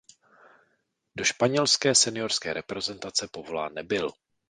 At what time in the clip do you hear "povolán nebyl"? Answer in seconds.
3.31-4.11